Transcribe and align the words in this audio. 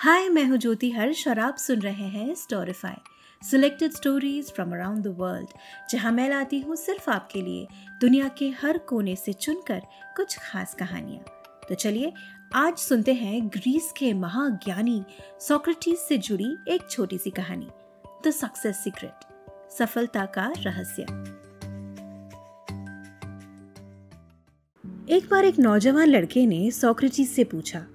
हाय, 0.00 0.28
मैं 0.28 0.44
हूँ 0.44 0.56
ज्योति 0.56 0.90
हर्ष 0.90 1.26
और 1.28 1.38
आप 1.38 1.56
सुन 1.56 1.80
रहे 1.80 2.04
हैं 2.04 2.34
Storify 2.34 2.96
selected 3.42 3.92
stories 3.92 4.52
from 4.52 4.72
around 4.72 5.02
the 5.04 5.06
world 5.18 5.48
जहाँ 5.90 6.12
मैं 6.12 6.28
लाती 6.30 6.60
हूँ 6.60 6.76
सिर्फ़ 6.76 7.10
आपके 7.10 7.42
लिए 7.42 7.66
दुनिया 8.00 8.28
के 8.28 8.48
हर 8.62 8.78
कोने 8.78 9.16
से 9.16 9.32
चुनकर 9.32 9.82
कुछ 10.16 10.38
खास 10.38 10.74
कहानियाँ। 10.74 11.24
तो 11.68 11.74
चलिए, 11.74 12.12
आज 12.54 12.78
सुनते 12.78 13.14
हैं 13.14 13.48
ग्रीस 13.48 13.92
के 13.96 14.12
महाज्ञानी 14.12 15.02
सोक्रेटिस 15.40 16.08
से 16.08 16.18
जुड़ी 16.18 16.56
एक 16.68 16.90
छोटी 16.90 17.18
सी 17.18 17.30
कहानी 17.30 17.68
द 18.26 18.30
सक्सेस 18.30 18.82
सीक्रेट 18.84 19.72
सफलता 19.72 20.26
का 20.26 20.52
रहस्य। 20.56 21.02
एक 25.14 25.28
बार 25.30 25.44
एक 25.44 25.58
नौजवान 25.58 26.08
लड़के 26.08 26.46
ने 26.46 26.70
सोक्रेटिस 26.70 27.36
से 27.36 27.44
पूछा 27.44 27.86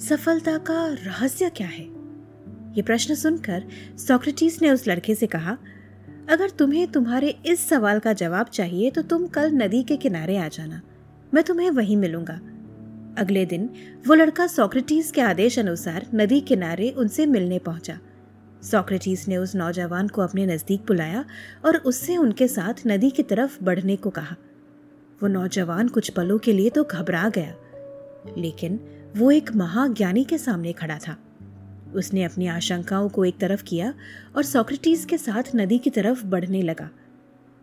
सफलता 0.00 0.56
का 0.58 0.86
रहस्य 0.86 1.48
क्या 1.50 1.66
है? 1.66 1.84
ये 2.74 2.82
प्रश्न 2.82 3.14
सुनकर 3.14 3.64
सोक्रेटिस 3.98 4.60
ने 4.62 4.70
उस 4.70 4.86
लड़के 4.88 5.14
से 5.14 5.26
कहा, 5.26 5.56
अगर 6.28 6.50
तुम्हें 6.50 6.86
तुम्हारे 6.86 7.34
इस 7.46 7.68
सवाल 7.68 7.98
का 7.98 8.12
जवाब 8.12 8.46
चाहिए 8.46 8.90
तो 8.90 9.02
तुम 9.02 9.26
कल 9.26 9.50
नदी 9.52 9.82
के 9.82 9.96
किनारे 9.96 10.36
आ 10.36 10.46
जाना। 10.48 10.80
मैं 11.32 11.42
तुम्हें 11.44 11.70
वहीं 11.70 11.96
मिलूँगा। 11.96 12.40
अगले 13.18 13.44
दिन 13.46 13.68
वो 14.06 14.14
लड़का 14.14 14.46
सोक्रेटिस 14.46 15.10
के 15.10 15.20
आदेश 15.20 15.58
अनुसार 15.58 16.06
नदी 16.14 16.40
किनारे 16.40 16.90
उनसे 16.90 17.26
मिलने 17.26 17.58
पहुँचा। 17.58 17.98
सोक्रेटिस 18.62 19.26
ने 19.28 19.36
उस 19.36 19.54
नौजवान 19.54 20.08
को 20.08 20.22
अपने 20.22 20.46
नज़दीक 20.46 20.86
बुलाया 20.86 21.24
और 21.64 21.76
उससे 21.76 22.16
उनके 22.16 22.48
साथ 22.48 22.86
नदी 22.86 23.10
की 23.10 23.22
तरफ़ 23.22 23.62
बढ़ने 23.64 23.96
को 23.96 24.10
कहा। 24.10 24.36
वो 25.20 25.28
नौजवान 25.28 25.88
कुछ 25.88 26.10
पलों 26.10 26.38
के 26.38 26.52
लिए 26.52 26.70
तो 26.70 26.84
घबरा 26.84 27.28
गया, 27.28 27.54
लेकिन 28.38 28.80
वो 29.16 29.30
एक 29.30 29.50
महाज्ञानी 29.56 30.24
के 30.24 30.38
सामने 30.38 30.72
खड़ा 30.72 30.98
था। 30.98 31.16
उसने 31.94 32.24
अपनी 32.24 32.46
आशंकाओं 32.46 33.08
को 33.08 33.24
एक 33.24 33.38
तरफ़ 33.38 33.62
किया 33.64 33.92
और 34.36 34.42
सॉक्रेटिस 34.42 35.04
के 35.04 35.18
साथ 35.18 35.54
नदी 35.56 35.78
की 35.78 35.90
तरफ़ 35.90 36.24
बढ़ने 36.24 36.62
लगा। 36.62 36.88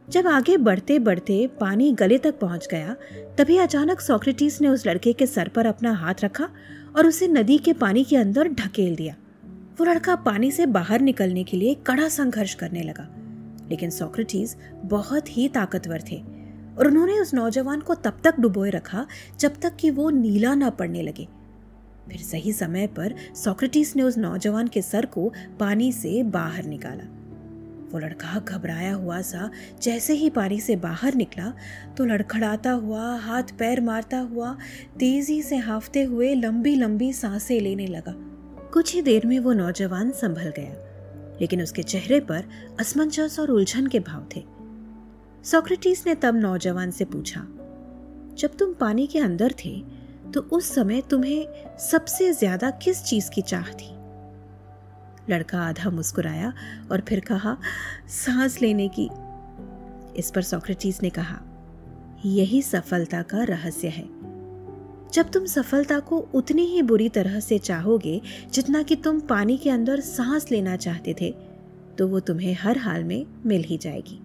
जब 0.08 0.28
आगे 0.28 0.58
बढ़ते 0.58 0.98
बढ़ते 1.00 1.45
पानी 1.59 1.92
गले 1.92 2.18
तक 2.18 2.40
पहुँच 2.40 2.68
गया, 2.72 2.95
तभी 3.38 3.58
अचानक 3.58 4.02
सॉक्रेटिस 4.02 4.62
ने 4.62 4.68
उस 4.68 4.86
लड़के 4.88 5.14
के 5.14 5.28
सर 5.28 5.48
पर 5.48 5.66
अपना 5.66 5.94
हाथ 5.94 6.23
रखा 6.23 6.50
और 6.95 7.08
उसे 7.08 7.28
नदी 7.28 7.58
के 7.58 7.73
पानी 7.73 8.03
के 8.03 8.18
अंदर 8.18 8.48
ढकेल 8.48 8.95
दिया। 8.95 9.16
वो 9.80 9.86
लड़का 9.86 10.16
पानी 10.16 10.52
से 10.52 10.66
बाहर 10.66 11.02
निकलने 11.02 11.44
के 11.44 11.58
लिए 11.58 11.73
कड़ा 11.88 12.08
संघर्ष 12.09 12.53
करने 12.53 12.84
लगा, 12.84 13.08
लेकिन 13.70 13.90
सॉक्रेटिस 13.90 14.56
बहुत 14.86 15.38
ही 15.38 15.48
ताकतवर 15.48 16.03
थे 16.12 16.22
और 16.78 16.88
उन्होंने 16.88 17.20
उस 17.20 17.34
नौजवान 17.34 17.80
को 17.80 17.95
तब 17.95 18.20
तक 18.23 18.40
डुबोए 18.40 18.70
रखा 18.70 19.06
जब 19.40 19.59
तक 19.62 19.75
कि 19.75 19.90
वो 19.90 20.09
नीला 20.09 20.56
ना 20.56 20.70
पड़ने 20.70 21.02
लगे। 21.02 21.28
फिर 22.09 22.22
सही 22.22 22.53
समय 22.53 22.88
पर 22.88 23.16
सोक्रेटिस 23.36 23.95
ने 23.95 24.03
उस 24.03 24.17
नौजवान 24.17 24.67
के 24.67 24.81
सर 24.81 25.05
को 25.05 25.31
पानी 25.59 25.91
से 25.91 26.22
बाहर 26.23 26.66
निकाला। 26.66 27.03
वो 27.91 28.00
लड़का 28.00 28.39
घबराया 28.39 28.94
हुआ 28.94 29.19
सा, 29.22 29.50
जैसे 29.81 30.13
ही 30.13 30.30
पानी 30.30 30.59
से 30.59 30.75
बाहर 30.75 31.13
निकला 31.13 31.53
तो 31.97 32.05
लड़खड़ाता 32.05 32.72
हुआ, 32.72 33.16
हाथ 33.17 33.44
पैर 33.59 33.81
मारता 33.81 34.19
हुआ, 34.19 34.55
तेज़ी 35.00 35.41
से 35.41 35.58
हाफते 35.58 36.03
हुए 36.03 36.33
लंबी 36.35 36.75
लंबी 36.75 37.11
साँसें 37.13 37.59
लेने 37.59 37.88
लगा। 37.88 38.13
कुछ 38.73 38.94
ही 38.95 39.02
देर 39.02 39.25
में 39.25 39.39
वो 39.39 39.53
नौजवान 39.53 40.11
संभल 40.11 40.52
गया, 40.58 40.73
लेकिन 41.41 41.61
उसके 41.61 41.83
चेहरे 41.83 42.19
पर 42.22 42.50
असमंजस 42.80 43.39
और 43.39 43.52
उलझन 43.52 43.88
के 43.88 44.00
भाव 44.00 44.28
थे। 44.35 44.44
सॉक्रेटिस 45.45 46.05
ने 46.08 46.16
तब 46.16 46.35
नौजवान 46.35 46.91
से 46.91 47.05
पूछा, 47.05 47.41
जब 48.38 48.58
तुम 48.59 48.73
पानी 48.73 49.08
के 49.08 49.19
अंदर 49.19 49.53
थे 49.66 49.72
तो 50.33 50.42
उस 50.52 50.73
समय 50.75 51.02
तुम्हें 51.02 51.78
सबसे 51.80 52.31
ज़्यादा 52.33 52.70
किस 52.83 53.03
चीज़ 53.03 53.30
की 53.31 53.42
चाह 53.42 53.72
थी? 53.72 53.94
लड़का 55.30 55.59
आधा 55.59 55.89
मुस्कुराया 55.89 56.53
और 56.92 57.02
फिर 57.02 57.19
कहा, 57.19 57.58
सांस 58.08 58.61
लेने 58.61 58.88
की। 58.89 59.09
इस 60.19 60.31
पर 60.36 60.42
सोक्रेटिस 60.42 61.02
ने 61.03 61.09
कहा, 61.09 61.40
यही 62.25 62.62
सफलता 62.62 63.22
का 63.22 63.44
रहस्य 63.44 63.88
है। 63.88 64.06
जब 65.13 65.29
तुम 65.29 65.46
सफलता 65.46 66.00
को 66.00 66.18
उतनी 66.34 66.66
ही 66.66 66.81
बुरी 66.81 67.09
तरह 67.09 67.40
से 67.40 67.57
चाहोगे 67.59 68.22
जितना 68.53 68.81
कि 68.84 68.96
तुम 68.96 69.19
पानी 69.19 69.57
के 69.57 69.69
अंदर 69.69 70.00
सांस 70.00 70.52
लेना 70.52 70.75
चाहते 70.75 71.16
थे 71.22 71.31
तो 71.97 72.07
वो 72.07 72.19
तुम्हें 72.19 72.53
हर 72.53 72.78
हाल 72.78 73.03
में 73.03 73.25
मिल 73.46 73.63
ही 73.63 73.78
जाएगी। 73.78 74.19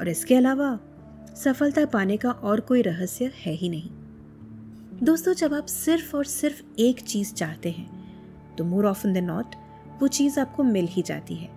और 0.00 0.08
इसके 0.08 0.34
अलावा 0.34 0.78
सफलता 1.36 1.84
पाने 1.86 2.16
का 2.16 2.30
और 2.30 2.60
कोई 2.60 2.82
रहस्य 2.82 3.30
है 3.36 3.52
ही 3.52 3.68
नहीं। 3.68 3.90
दोस्तों, 5.02 5.32
जब 5.34 5.54
आप 5.54 5.66
सिर्फ़ 5.66 6.14
और 6.16 6.24
सिर्फ़ 6.24 6.60
एक 6.80 7.00
चीज़ 7.00 7.32
चाहते 7.34 7.70
हैं 7.70 8.54
तो 8.56 8.64
मोर 8.64 8.86
इन 9.06 9.12
द 9.12 9.18
नॉट 9.18 9.54
वो 10.00 10.08
चीज़ 10.08 10.38
आपको 10.40 10.62
मिल 10.62 10.86
ही 10.86 11.02
जाती 11.02 11.34
है। 11.34 11.48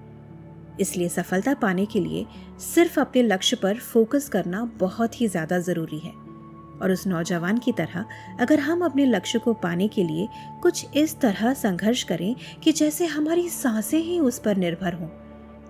इसलिए 0.81 1.09
सफलता 1.09 1.53
पाने 1.53 1.85
के 1.85 1.99
लिए 1.99 2.25
सिर्फ़ 2.63 2.99
अपने 2.99 3.23
लक्ष्य 3.23 3.57
पर 3.63 3.77
फोकस 3.77 4.29
करना 4.29 4.63
बहुत 4.79 5.21
ही 5.21 5.27
ज़्यादा 5.27 5.59
ज़रूरी 5.59 5.99
है। 5.99 6.11
और 6.11 6.91
उस 6.91 7.05
नौजवान 7.07 7.57
की 7.57 7.71
तरह, 7.71 8.05
अगर 8.39 8.59
हम 8.59 8.85
अपने 8.85 9.05
लक्ष्य 9.05 9.39
को 9.39 9.53
पाने 9.55 9.87
के 9.87 10.03
लिए 10.03 10.27
कुछ 10.63 10.85
इस 10.95 11.19
तरह 11.19 11.53
संघर्ष 11.53 12.03
करें 12.03 12.35
कि 12.63 12.71
जैसे 12.71 13.05
हमारी 13.07 13.47
साँसें 13.51 13.99
ही 13.99 14.19
उस 14.21 14.39
पर 14.39 14.57
निर्भर 14.57 14.93
हों 14.93 15.09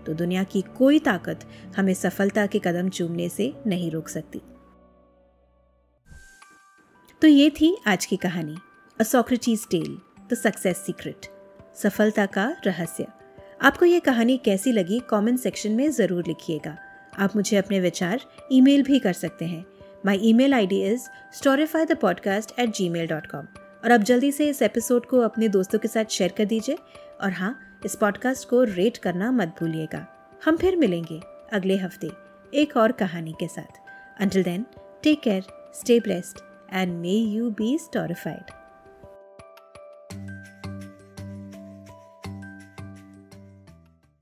तो 0.03 0.13
दुनिया 0.13 0.44
की 0.46 0.63
कोई 0.78 1.00
ताकत 1.02 1.47
हमें 1.78 1.94
सफलता 1.96 2.46
के 2.46 2.59
कदम 2.59 2.90
चूमने 2.90 3.30
से 3.30 3.53
नहीं 3.68 3.92
रोक 3.92 4.07
सकती। 4.09 4.42
तो 7.22 7.28
ये 7.28 7.50
थी 7.50 7.76
आज 7.88 8.06
की 8.06 8.16
कहानी। 8.18 8.56
A 9.00 9.03
Socrates 9.03 9.68
tale, 9.70 9.98
the 10.31 10.34
success 10.34 10.78
secret. 10.78 11.26
सफलता 11.76 12.26
का 12.26 12.46
रहस्य। 12.66 13.06
आपको 13.62 13.86
ये 13.86 14.00
कहानी 14.00 14.38
कैसी 14.38 14.72
लगी 14.72 15.00
कमेंट 15.09 15.40
सेक्शन 15.40 15.72
में 15.72 15.90
ज़रूर 15.92 16.24
लिखिएगा। 16.28 16.75
आप 17.20 17.36
मुझे 17.36 17.58
अपने 17.58 17.80
विचार 17.80 18.22
ईमेल 18.52 18.84
भी 18.84 19.00
कर 19.00 19.14
सकते 19.14 19.46
हैं। 19.46 19.66
My 20.06 20.20
email 20.34 20.54
ID 20.68 20.81
is 20.84 21.08
Storify 21.34 21.86
the 21.86 21.98
podcast 21.98 22.59
at 22.59 22.74
Gmail 22.90 23.08
dot 23.08 23.28
com 23.28 23.48
और 23.84 23.92
आप 23.92 24.02
जल्दी 24.02 24.31
से 24.31 24.50
इस 24.50 24.62
एपिसोड 24.62 25.06
को 25.06 25.20
अपने 25.20 25.48
दोस्तों 25.50 25.80
के 25.80 25.88
साथ 25.88 26.06
शेयर 26.06 26.34
कर 26.38 26.46
दीजिए। 26.46 26.78
और 27.22 27.31
हाँ 27.31 27.58
इस 27.86 27.96
पॉडकास्ट 27.96 28.50
को 28.50 28.64
रेट 28.64 28.98
करना 28.98 29.31
मत 29.31 29.56
भूलिएगा। 29.59 30.06
हम 30.46 30.58
फिर 30.58 30.75
मिलेंगे 30.75 31.22
अगले 31.54 31.78
हफ़्ते 31.78 32.12
एक 32.54 32.78
और 32.78 32.92
कहानी 32.94 33.36
के 33.40 33.48
साथ। 33.48 34.22
Until 34.22 34.44
then 34.44 34.66
take 35.04 35.22
care 35.22 35.44
stay 35.75 36.00
blessed 36.00 36.40
and 36.75 37.02
may 37.02 37.22
you 37.36 37.52
be 37.52 37.78
storified. 37.78 38.50